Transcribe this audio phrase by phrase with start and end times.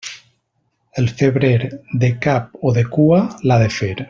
[1.01, 1.59] El febrer,
[2.05, 3.97] de cap o de cua, l'ha de fer.